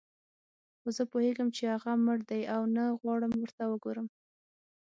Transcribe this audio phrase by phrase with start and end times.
[0.79, 4.07] خو زه پوهېږم چې هغه مړ دی او نه غواړم ورته وګورم.